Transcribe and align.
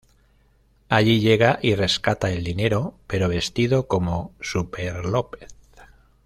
Allí 0.89 1.19
llega 1.19 1.59
y 1.61 1.75
rescata 1.75 2.31
el 2.31 2.43
dinero, 2.43 2.95
pero 3.05 3.29
vestido 3.29 3.85
como 3.87 4.31
Superlópez. 4.41 5.53